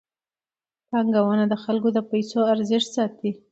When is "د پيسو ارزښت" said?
1.93-2.89